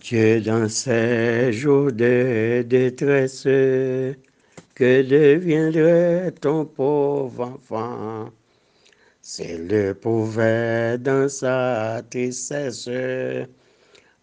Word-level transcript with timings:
Dieu, 0.00 0.40
dans 0.40 0.68
ces 0.68 1.52
jours 1.52 1.92
de 1.92 2.62
détresse, 2.62 3.44
que 3.44 5.02
deviendrait 5.02 6.32
ton 6.32 6.64
pauvre 6.64 7.54
enfant? 7.54 8.30
S'il 9.20 9.68
le 9.68 9.94
pouvait 9.94 10.98
dans 10.98 11.28
sa 11.28 12.02
tristesse 12.08 12.88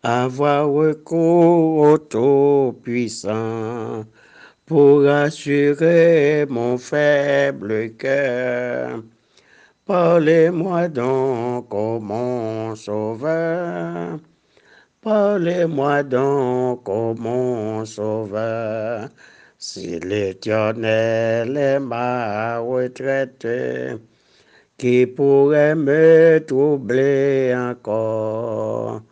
avoir 0.01 0.71
recours 0.71 1.77
au 1.77 1.97
Tout-Puissant 1.97 4.05
pour 4.65 5.07
assurer 5.07 6.45
mon 6.49 6.77
faible 6.77 7.95
cœur. 7.95 9.03
Parlez-moi 9.85 10.87
donc, 10.87 11.73
ô 11.73 11.99
mon 11.99 12.75
sauveur. 12.75 14.19
Parlez-moi 15.05 16.01
donc, 16.01 16.89
ô 16.89 17.13
mon 17.13 17.85
sauveur. 17.85 19.09
Si 19.59 19.99
l'éternel 19.99 21.55
est 21.55 21.79
ma 21.79 22.57
retraite, 22.57 23.47
qui 24.79 25.05
pourrait 25.05 25.75
me 25.75 26.39
troubler 26.47 27.53
encore? 27.55 29.03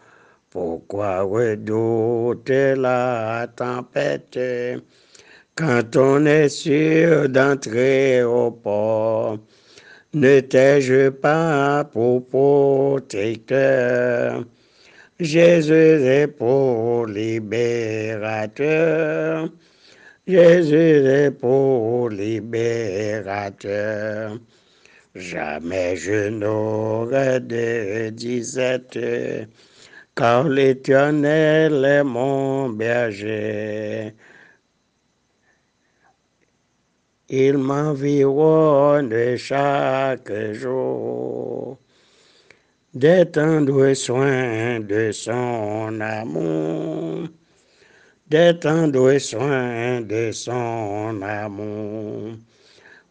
Pourquoi 0.50 1.22
redouter 1.22 2.76
la 2.76 3.48
tempête? 3.56 4.40
Quand 5.56 5.96
on 5.96 6.26
est 6.26 6.50
sûr 6.50 7.30
d'entrer 7.30 8.24
au 8.24 8.50
port? 8.50 9.38
Ne 10.14 10.40
t'ai-je 10.42 11.10
pas 11.10 11.84
pour 11.86 12.28
protecteur? 12.28 13.54
Jésus 15.24 15.74
est 15.74 16.28
pour 16.28 17.08
libérateur. 17.08 18.60
Jésus 20.28 21.08
est 21.08 21.32
pour 21.32 22.10
libérateur. 22.10 23.58
Jamais 25.16 25.96
je 25.96 26.28
n'aurai 26.28 27.40
de 27.40 28.10
disette, 28.10 29.00
car 30.14 30.50
l'Éternel 30.50 31.86
est 31.86 32.04
mon 32.04 32.68
berger. 32.68 34.14
Il 37.30 37.58
m'environne 37.60 39.38
chaque 39.38 40.34
jour 40.52 41.80
des 42.94 43.26
tendres 43.26 43.96
soins 43.96 44.80
de 44.80 45.12
son 45.12 46.00
amour, 46.00 47.28
des 48.28 48.60
tendres 48.60 49.18
soins 49.18 50.02
de 50.02 50.32
son 50.32 51.20
amour. 51.24 52.34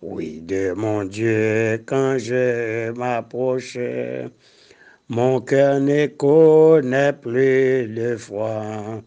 Oui, 0.01 0.41
de 0.41 0.73
mon 0.73 1.05
Dieu, 1.05 1.83
quand 1.85 2.17
je 2.19 2.93
m'approche, 2.93 3.77
mon 5.09 5.41
cœur 5.41 5.81
ne 5.81 6.07
connaît 6.07 7.13
plus 7.13 7.89
de 7.89 8.17
foi. 8.17 9.03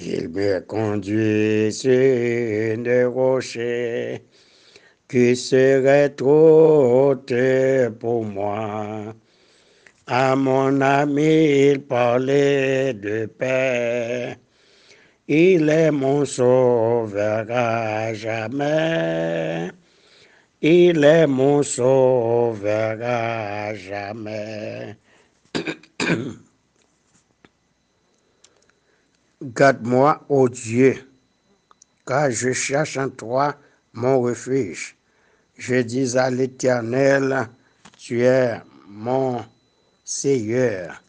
Il 0.00 0.30
me 0.30 0.60
conduit 0.60 1.72
sur 1.72 1.90
une 1.90 3.04
roche 3.06 3.58
qui 5.08 5.36
serait 5.36 6.10
trop 6.10 7.10
haute 7.10 7.32
pour 8.00 8.24
moi. 8.24 9.14
À 10.06 10.36
mon 10.36 10.80
ami, 10.80 11.70
il 11.70 11.82
parlait 11.82 12.92
de 12.94 13.26
paix. 13.26 14.36
Il 15.26 15.70
est 15.70 15.90
mon 15.90 16.24
sauveur 16.26 17.46
jamais. 18.14 19.70
Il 20.60 21.04
est 21.04 21.26
mon 21.26 21.62
sauveur 21.62 22.98
jamais. 23.74 24.96
Garde-moi, 29.42 30.24
ô 30.28 30.48
Dieu, 30.48 31.10
car 32.06 32.30
je 32.30 32.52
cherche 32.52 32.96
en 32.98 33.08
toi 33.10 33.56
mon 33.94 34.20
refuge. 34.20 34.96
Je 35.56 35.76
dis 35.76 36.18
à 36.18 36.30
l'Éternel, 36.30 37.48
tu 37.96 38.22
es 38.22 38.60
mon 38.88 39.44
Seigneur, 40.04 41.02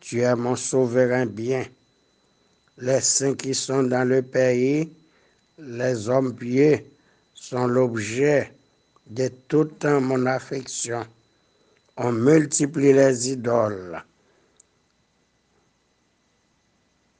tu 0.00 0.20
es 0.20 0.34
mon 0.36 0.54
souverain 0.54 1.26
bien. 1.26 1.64
Les 2.78 3.00
saints 3.00 3.34
qui 3.34 3.54
sont 3.54 3.82
dans 3.84 4.06
le 4.06 4.22
pays, 4.22 4.92
les 5.58 6.08
hommes 6.08 6.34
pieux, 6.34 6.80
sont 7.34 7.66
l'objet 7.66 8.52
de 9.06 9.28
toute 9.48 9.84
mon 9.84 10.26
affection. 10.26 11.06
On 11.96 12.12
multiplie 12.12 12.92
les 12.92 13.30
idoles. 13.30 14.02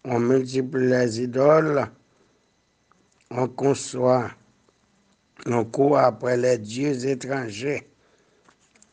On 0.05 0.19
multiplie 0.19 0.89
les 0.89 1.21
idoles. 1.21 1.87
On 3.31 3.49
conçoit 3.49 4.31
on 5.47 5.65
court 5.65 5.99
après 5.99 6.37
les 6.37 6.59
dieux 6.59 7.07
étrangers. 7.07 7.89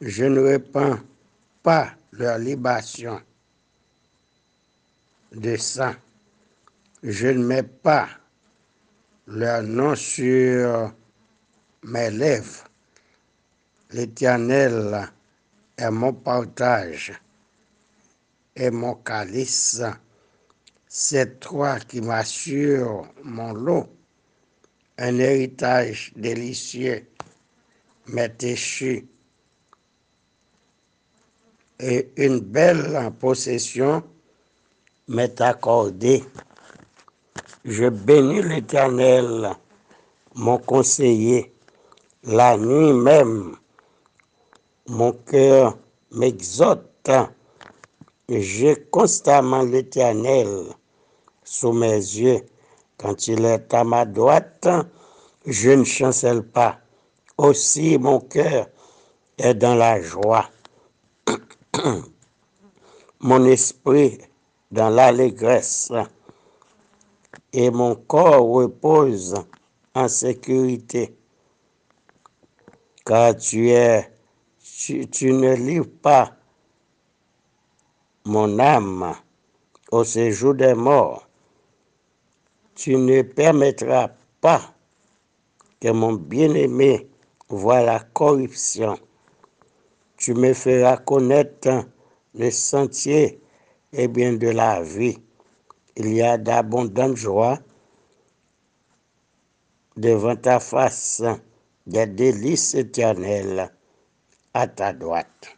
Je 0.01 0.25
ne 0.25 0.39
répands 0.39 0.99
pas 1.63 1.91
leur 2.11 2.37
libation 2.37 3.21
de 5.31 5.55
sang. 5.55 5.93
Je 7.03 7.27
ne 7.27 7.43
mets 7.43 7.63
pas 7.63 8.09
leur 9.27 9.63
nom 9.63 9.95
sur 9.95 10.93
mes 11.83 12.09
lèvres. 12.09 12.65
L'Éternel 13.91 15.09
est 15.77 15.91
mon 15.91 16.13
partage 16.13 17.13
et 18.55 18.69
mon 18.69 18.95
calice. 18.95 19.81
C'est 20.87 21.39
toi 21.39 21.79
qui 21.79 22.01
m'assures 22.01 23.07
mon 23.23 23.53
lot 23.53 23.89
un 24.97 25.19
héritage 25.19 26.11
délicieux 26.15 27.07
m'est 28.07 28.43
échu 28.43 29.07
et 31.79 32.11
une 32.17 32.39
belle 32.39 33.11
possession 33.19 34.03
m'est 35.07 35.41
accordée. 35.41 36.23
Je 37.65 37.89
bénis 37.89 38.41
l'Éternel, 38.41 39.51
mon 40.35 40.57
conseiller. 40.57 41.53
La 42.23 42.55
nuit 42.55 42.93
même, 42.93 43.55
mon 44.87 45.11
cœur 45.13 45.77
m'exhorte. 46.11 47.09
J'ai 48.29 48.75
constamment 48.91 49.63
l'Éternel 49.63 50.67
sous 51.43 51.73
mes 51.73 51.95
yeux. 51.95 52.45
Quand 53.01 53.27
il 53.27 53.45
est 53.45 53.73
à 53.73 53.83
ma 53.83 54.05
droite, 54.05 54.67
je 55.47 55.71
ne 55.71 55.83
chancelle 55.83 56.43
pas. 56.43 56.79
Aussi 57.35 57.97
mon 57.97 58.19
cœur 58.19 58.67
est 59.39 59.55
dans 59.55 59.73
la 59.73 59.99
joie. 59.99 60.47
mon 63.19 63.45
esprit 63.45 64.19
dans 64.69 64.89
l'allégresse 64.89 65.91
et 67.51 67.71
mon 67.71 67.95
corps 67.95 68.47
repose 68.47 69.33
en 69.95 70.07
sécurité. 70.07 71.17
Car 73.03 73.35
tu 73.35 73.71
es, 73.71 74.11
tu, 75.09 75.33
ne 75.33 75.55
livres 75.55 75.89
pas 76.03 76.35
mon 78.25 78.59
âme 78.59 79.15
au 79.91 80.03
séjour 80.03 80.53
des 80.53 80.75
morts 80.75 81.27
tu 82.75 82.95
ne 82.97 83.21
permettras 83.21 84.09
pas 84.39 84.73
que 85.79 85.89
mon 85.89 86.13
bien-aimé 86.13 87.07
voie 87.49 87.81
la 87.81 87.99
corruption. 87.99 88.97
Tu 90.17 90.33
me 90.33 90.53
feras 90.53 90.97
connaître 90.97 91.85
le 92.35 92.51
sentier 92.51 93.41
et 93.91 94.07
bien 94.07 94.33
de 94.33 94.49
la 94.49 94.81
vie. 94.81 95.17
Il 95.95 96.13
y 96.13 96.21
a 96.21 96.37
d'abondantes 96.37 97.17
joies 97.17 97.59
devant 99.97 100.35
ta 100.35 100.59
face, 100.59 101.21
des 101.85 102.07
délices 102.07 102.75
éternelles 102.75 103.71
à 104.53 104.67
ta 104.67 104.93
droite. 104.93 105.57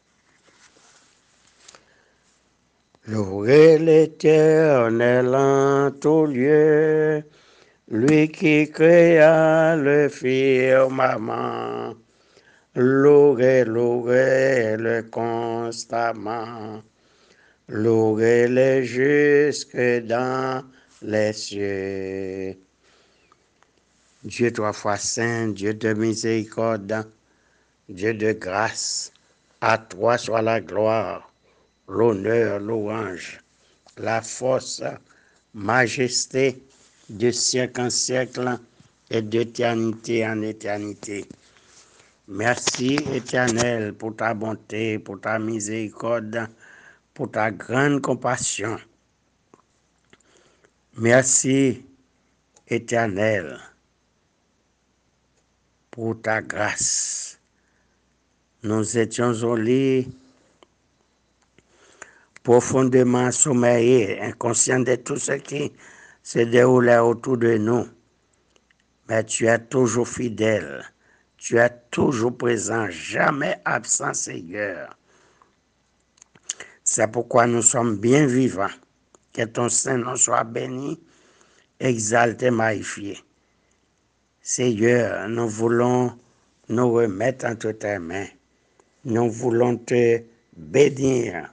Louez 3.06 3.80
l'Éternel 3.80 5.36
en 5.36 5.92
tout 5.92 6.26
lieu, 6.26 7.22
lui 7.90 8.30
qui 8.30 8.72
créa 8.72 9.76
le 9.76 10.08
firmament. 10.08 11.96
Louez, 12.76 13.66
louez 13.66 14.78
le 14.78 15.02
constamment. 15.04 16.82
louez 17.68 18.48
les 18.48 18.86
jusques 18.86 19.76
dans 20.08 20.64
les 21.02 21.34
cieux. 21.34 22.58
Dieu 24.24 24.54
trois 24.54 24.72
fois 24.72 24.96
saint, 24.96 25.50
Dieu 25.50 25.74
de 25.74 25.92
miséricorde, 25.92 27.06
Dieu 27.90 28.14
de 28.14 28.32
grâce, 28.32 29.12
à 29.60 29.78
toi 29.78 30.18
soit 30.18 30.42
la 30.42 30.62
gloire, 30.62 31.33
l'honneur, 31.88 32.60
louange, 32.60 33.40
la 33.98 34.22
force, 34.22 34.84
majesté, 35.54 36.64
de 37.10 37.32
siècle 37.32 37.82
en 37.82 37.90
siècle 37.90 38.58
et 39.10 39.22
d'éternité 39.22 40.26
en 40.26 40.42
éternité. 40.42 41.26
Merci 42.28 42.96
éternel 43.14 43.94
pour 43.94 44.16
ta 44.16 44.34
bonté, 44.34 44.98
pour 44.98 45.20
ta 45.20 45.38
miséricorde, 45.38 46.48
pour 47.14 47.30
ta 47.30 47.52
grande 47.52 48.02
compassion. 48.02 48.78
Merci 50.98 51.86
éternel 52.68 53.60
pour 55.92 56.20
ta 56.22 56.42
grâce. 56.42 57.40
Nous 58.64 58.98
étions 58.98 59.34
au 59.44 59.56
lit 59.56 60.08
profondément 62.44 63.32
sommeillés, 63.32 64.20
inconscients 64.22 64.82
de 64.82 64.96
tout 64.96 65.18
ce 65.18 65.32
qui 65.34 65.74
se 66.22 66.40
déroulait 66.40 67.00
autour 67.00 67.38
de 67.38 67.58
nous. 67.58 67.88
Mais 69.10 69.24
tu 69.24 69.48
es 69.48 69.60
toujours 69.60 70.08
fidèle. 70.08 70.86
Tu 71.38 71.58
es 71.58 71.70
toujours 71.92 72.38
présent, 72.38 72.88
jamais 72.90 73.60
absent, 73.66 74.14
Seigneur. 74.14 74.96
C'est 76.84 77.12
pourquoi 77.12 77.48
nous 77.48 77.62
sommes 77.62 77.98
bien 77.98 78.26
vivants. 78.26 78.68
Que 79.34 79.44
ton 79.46 79.68
Saint-Nom 79.68 80.16
soit 80.16 80.44
béni, 80.44 81.00
exalté, 81.80 82.52
magnifié. 82.52 83.18
Seigneur, 84.42 85.28
nous 85.28 85.48
voulons 85.48 86.18
nous 86.70 86.92
remettre 86.92 87.46
entre 87.46 87.72
tes 87.72 87.98
mains. 88.00 88.28
Nous 89.06 89.30
voulons 89.30 89.78
te 89.78 90.22
bénir. 90.56 91.53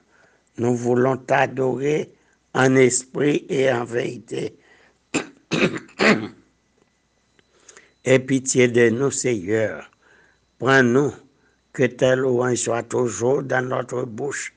Nous 0.61 0.75
voulons 0.75 1.17
t'adorer 1.17 2.13
en 2.53 2.75
esprit 2.75 3.47
et 3.49 3.71
en 3.71 3.83
vérité. 3.83 4.59
Aie 8.05 8.19
pitié 8.19 8.67
de 8.67 8.89
nous, 8.89 9.09
Seigneur. 9.09 9.89
Prends-nous, 10.59 11.13
que 11.73 11.85
tes 11.85 12.15
louanges 12.15 12.57
soient 12.57 12.83
toujours 12.83 13.41
dans 13.41 13.67
notre 13.67 14.03
bouche, 14.03 14.53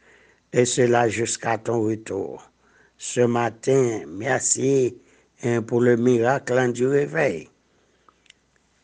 et 0.53 0.67
cela 0.67 1.09
jusqu'à 1.09 1.57
ton 1.57 1.81
retour. 1.81 2.51
Ce 2.99 3.23
matin, 3.23 4.03
merci 4.07 4.99
hein, 5.43 5.63
pour 5.63 5.81
le 5.81 5.97
miracle 5.97 6.71
du 6.71 6.87
réveil. 6.87 7.49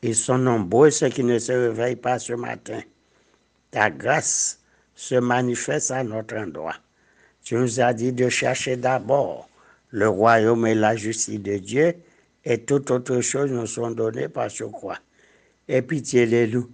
Ils 0.00 0.16
sont 0.16 0.38
nombreux 0.38 0.88
ceux 0.88 1.10
qui 1.10 1.22
ne 1.22 1.38
se 1.38 1.52
réveillent 1.52 1.96
pas 1.96 2.18
ce 2.18 2.32
matin. 2.32 2.80
Ta 3.72 3.90
grâce 3.90 4.58
se 4.94 5.16
manifeste 5.16 5.90
à 5.90 6.02
notre 6.02 6.34
endroit. 6.38 6.76
Tu 7.50 7.56
nous 7.56 7.80
as 7.80 7.92
dit 7.92 8.12
de 8.12 8.28
chercher 8.28 8.76
d'abord 8.76 9.48
le 9.88 10.08
royaume 10.08 10.68
et 10.68 10.74
la 10.76 10.94
justice 10.94 11.40
de 11.40 11.56
Dieu, 11.58 11.96
et 12.44 12.62
toutes 12.62 12.92
autres 12.92 13.20
choses 13.22 13.50
nous 13.50 13.66
sont 13.66 13.90
données 13.90 14.28
par 14.28 14.48
ce 14.48 14.62
croix. 14.62 15.00
Et 15.66 15.82
pitié 15.82 16.28
de 16.28 16.46
nous. 16.46 16.70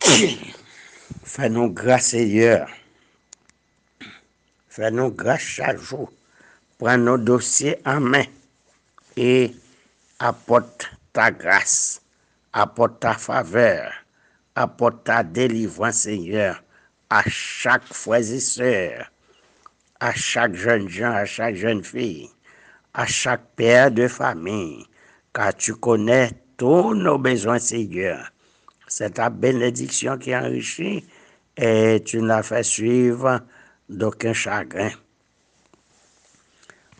Fais-nous 1.22 1.70
grâce, 1.70 2.06
Seigneur. 2.06 2.68
Fais-nous 4.68 5.12
grâce 5.12 5.42
chaque 5.42 5.78
jour. 5.78 6.10
Prends 6.76 6.98
nos 6.98 7.18
dossiers 7.18 7.78
en 7.86 8.00
main 8.00 8.24
et 9.16 9.54
apporte 10.18 10.90
ta 11.12 11.30
grâce, 11.30 12.02
apporte 12.52 12.98
ta 12.98 13.14
faveur, 13.14 13.92
apporte 14.56 15.04
ta 15.04 15.22
délivrance, 15.22 15.98
Seigneur, 15.98 16.64
à 17.10 17.22
chaque 17.26 17.84
frère 17.84 18.20
et 18.20 18.40
sœur, 18.40 19.10
à 20.00 20.12
chaque 20.12 20.54
jeune 20.54 20.88
gens, 20.88 21.12
à 21.12 21.24
chaque 21.24 21.54
jeune 21.54 21.84
fille, 21.84 22.28
à 22.94 23.06
chaque 23.06 23.54
père 23.54 23.90
de 23.90 24.08
famille, 24.08 24.84
car 25.32 25.54
tu 25.54 25.74
connais 25.74 26.30
tous 26.56 26.94
nos 26.94 27.18
besoins, 27.18 27.58
Seigneur. 27.58 28.32
C'est 28.88 29.14
ta 29.14 29.30
bénédiction 29.30 30.16
qui 30.18 30.34
enrichit 30.34 31.04
et 31.56 32.02
tu 32.04 32.22
n'as 32.22 32.42
fait 32.42 32.62
suivre 32.62 33.40
d'aucun 33.88 34.32
chagrin. 34.32 34.90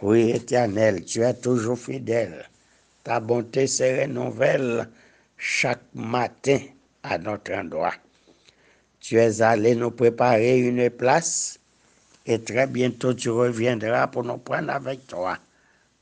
Oui, 0.02 0.30
éternel, 0.30 1.04
tu 1.04 1.22
es 1.22 1.34
toujours 1.34 1.78
fidèle. 1.78 2.48
Ta 3.02 3.18
bonté 3.20 3.66
se 3.66 4.02
renouvelle 4.02 4.88
chaque 5.38 5.82
matin 5.94 6.58
à 7.02 7.18
notre 7.18 7.52
endroit. 7.54 7.94
Tu 9.08 9.20
es 9.20 9.40
allé 9.40 9.76
nous 9.76 9.92
préparer 9.92 10.58
une 10.58 10.90
place 10.90 11.60
et 12.26 12.42
très 12.42 12.66
bientôt 12.66 13.14
tu 13.14 13.30
reviendras 13.30 14.08
pour 14.08 14.24
nous 14.24 14.38
prendre 14.38 14.72
avec 14.72 15.06
toi, 15.06 15.38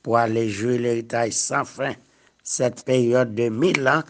pour 0.01 0.17
aller 0.17 0.49
jouer 0.49 0.79
l'héritage 0.79 1.33
sans 1.33 1.65
fin, 1.65 1.93
cette 2.41 2.83
période 2.83 3.35
de 3.35 3.49
mille 3.49 3.87
ans 3.87 4.01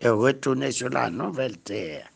et 0.00 0.08
retourner 0.08 0.72
sur 0.72 0.88
la 0.88 1.08
nouvelle 1.08 1.56
terre 1.58 2.10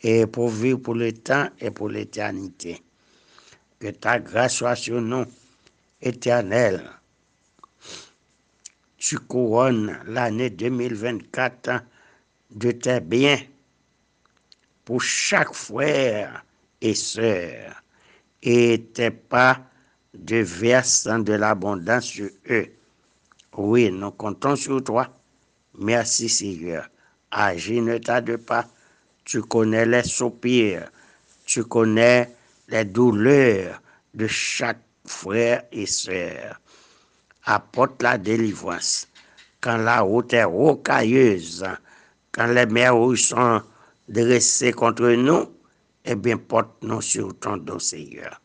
et 0.00 0.24
pour 0.24 0.48
vivre 0.48 0.78
pour 0.78 0.94
le 0.94 1.12
temps 1.12 1.50
et 1.60 1.70
pour 1.70 1.90
l'éternité. 1.90 2.80
Que 3.78 3.88
ta 3.88 4.18
grâce 4.18 4.54
soit 4.54 4.76
sur 4.76 5.02
nous, 5.02 5.26
éternel. 6.00 6.90
Tu 8.96 9.18
couronnes 9.18 9.98
l'année 10.06 10.48
2024 10.48 11.82
de 12.52 12.70
tes 12.70 13.00
biens 13.00 13.40
pour 14.86 15.02
chaque 15.02 15.52
frère 15.52 16.44
et 16.80 16.94
sœur 16.94 17.82
et 18.42 18.86
tes 18.94 19.10
pas 19.10 19.58
de 20.14 20.36
versant 20.36 21.18
de 21.18 21.32
l'abondance 21.32 22.04
sur 22.04 22.30
eux. 22.48 22.68
Oui, 23.56 23.90
nous 23.90 24.12
comptons 24.12 24.54
sur 24.54 24.82
toi. 24.82 25.08
Merci 25.76 26.28
Seigneur. 26.28 26.88
Agis, 27.32 27.80
ne 27.80 27.98
tarde 27.98 28.36
pas. 28.36 28.64
Tu 29.24 29.42
connais 29.42 29.84
les 29.84 30.04
soupirs, 30.04 30.88
tu 31.44 31.64
connais 31.64 32.30
les 32.68 32.84
douleurs 32.84 33.82
de 34.14 34.28
chaque 34.28 34.78
frère 35.04 35.64
et 35.72 35.86
sœur. 35.86 36.60
Apporte 37.44 38.00
la 38.02 38.18
délivrance. 38.18 39.08
Quand 39.60 39.78
la 39.78 40.00
route 40.02 40.32
est 40.32 40.44
rocailleuse, 40.44 41.66
quand 42.30 42.46
les 42.46 42.66
mers 42.66 42.94
sont 43.16 43.62
dressées 44.08 44.72
contre 44.72 45.08
nous, 45.10 45.46
eh 46.04 46.14
bien, 46.14 46.36
porte-nous 46.36 47.00
sur 47.00 47.38
ton 47.38 47.56
dos, 47.56 47.78
Seigneur. 47.78 48.40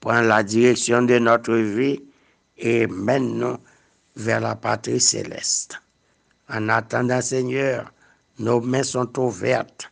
Prends 0.00 0.22
la 0.22 0.42
direction 0.42 1.02
de 1.02 1.18
notre 1.18 1.54
vie 1.54 2.02
et 2.56 2.86
mène-nous 2.86 3.56
vers 4.16 4.40
la 4.40 4.56
patrie 4.56 5.00
céleste. 5.00 5.78
En 6.48 6.68
attendant, 6.68 7.20
Seigneur, 7.20 7.92
nos 8.38 8.60
mains 8.60 8.82
sont 8.82 9.18
ouvertes. 9.18 9.90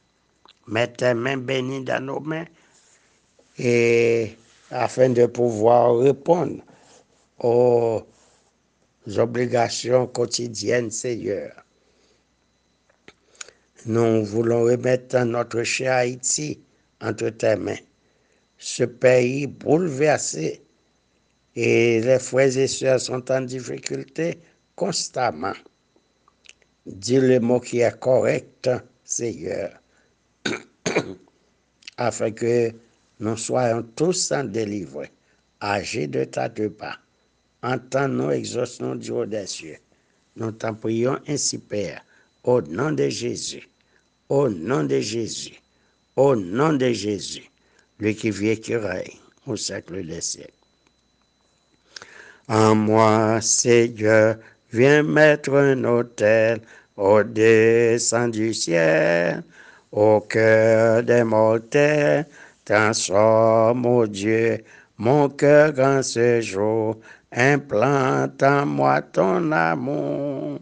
Mets 0.67 0.93
tes 0.93 1.15
mains 1.15 1.37
bénies 1.37 1.85
dans 1.85 2.05
nos 2.05 2.21
mains 2.21 2.45
et 3.59 4.37
afin 4.71 5.11
de 5.11 5.27
pouvoir 5.27 5.99
répondre 5.99 6.63
aux 7.39 8.03
obligations 9.17 10.07
quotidiennes, 10.07 10.91
Seigneur. 10.91 11.60
Nous 13.91 14.25
voulons 14.25 14.63
remettre 14.63 15.19
notre 15.25 15.65
cher 15.65 15.95
Haïti 15.95 16.61
entre 17.01 17.31
tes 17.31 17.57
mains. 17.57 17.83
Ce 18.57 18.85
pays 18.85 19.49
bouleversé 19.49 20.63
et 21.57 22.01
les 22.01 22.21
frères 22.21 22.57
et 22.57 22.69
sœurs 22.69 23.01
sont 23.01 23.29
en 23.33 23.41
difficulté 23.41 24.39
constamment. 24.77 25.55
Dis 26.87 27.19
le 27.19 27.41
mot 27.41 27.59
qui 27.59 27.81
est 27.81 27.99
correct, 27.99 28.71
Seigneur, 29.03 29.73
afin 31.97 32.31
que 32.31 32.71
nous 33.19 33.37
soyons 33.37 33.83
tous 33.97 34.31
en 34.31 34.45
délivrés. 34.45 35.11
Agis 35.59 36.07
de 36.07 36.23
ta 36.23 36.49
deux 36.49 36.71
pas. 36.71 36.97
Entends-nous, 37.65 38.31
exauce-nous 38.31 38.95
du 38.95 39.11
haut 39.11 39.27
des 39.27 39.47
cieux. 39.49 39.79
Nous 40.37 40.53
t'en 40.53 40.75
prions 40.75 41.19
ainsi, 41.27 41.59
Père, 41.59 42.05
au 42.45 42.63
nom 42.63 42.93
de 42.93 43.09
Jésus, 43.09 43.69
au 44.31 44.49
nom 44.49 44.85
de 44.85 45.01
Jésus, 45.01 45.61
au 46.15 46.37
nom 46.37 46.73
de 46.73 46.93
Jésus, 46.93 47.51
lui 47.99 48.15
qui 48.15 48.31
vit 48.31 48.51
et 48.51 48.61
qui 48.61 48.77
règne 48.77 49.19
au 49.47 49.57
siècle 49.57 50.07
des 50.07 50.21
siècles. 50.21 50.53
En 52.49 52.77
moi, 52.77 53.41
Seigneur, 53.41 54.37
viens 54.73 55.03
mettre 55.03 55.55
un 55.55 55.83
autel 55.85 56.61
au 56.97 57.25
descend 57.25 58.31
du 58.31 58.55
ciel, 58.55 59.43
au 59.91 60.21
cœur 60.21 61.03
des 61.03 61.25
mortels, 61.25 62.27
Transforme, 62.65 63.85
ô 63.85 64.07
Dieu, 64.07 64.63
mon 64.97 65.29
cœur 65.29 65.73
grand 65.73 66.05
séjour, 66.05 66.99
implante 67.33 68.43
en 68.45 68.65
moi 68.65 69.03
ton 69.03 69.51
amour. 69.51 70.61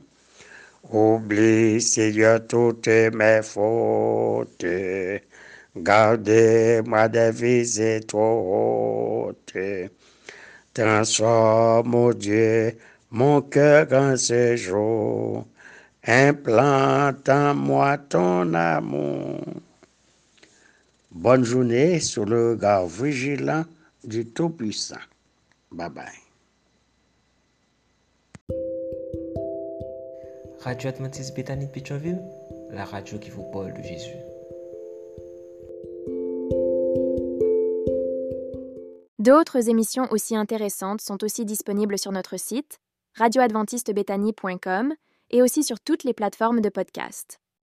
Oublie, 0.90 1.80
Seigneur, 1.80 2.46
toutes 2.46 2.88
mes 2.88 3.42
fautes. 3.42 4.64
Gardez-moi 5.76 7.08
des 7.08 7.30
visées 7.30 8.00
trop 8.06 9.28
hautes. 9.28 9.56
Transforme, 10.74 11.94
ô 11.94 12.12
Dieu, 12.14 12.78
mon 13.10 13.42
cœur 13.42 13.86
en 13.92 14.16
séjour. 14.16 15.46
Implante 16.06 17.28
en 17.28 17.54
moi 17.54 17.98
ton 17.98 18.54
amour. 18.54 19.40
Bonne 21.10 21.44
journée 21.44 22.00
sous 22.00 22.24
le 22.24 22.50
regard 22.52 22.86
vigilant 22.86 23.64
du 24.04 24.24
Tout-Puissant. 24.26 24.96
Bye 25.70 25.90
bye. 25.90 26.27
Radio 30.60 30.88
Adventiste 30.88 31.36
Bethany 31.36 31.66
de 31.66 32.74
la 32.74 32.84
radio 32.84 33.18
qui 33.18 33.30
vous 33.30 33.44
parle 33.52 33.72
de 33.74 33.82
Jésus. 33.82 34.16
D'autres 39.20 39.68
émissions 39.68 40.08
aussi 40.10 40.34
intéressantes 40.34 41.00
sont 41.00 41.22
aussi 41.22 41.44
disponibles 41.44 41.98
sur 41.98 42.10
notre 42.10 42.38
site 42.38 42.80
radioadventistebethany.com 43.14 44.94
et 45.30 45.42
aussi 45.42 45.62
sur 45.62 45.78
toutes 45.80 46.04
les 46.04 46.14
plateformes 46.14 46.60
de 46.60 46.68
podcast. 46.68 47.40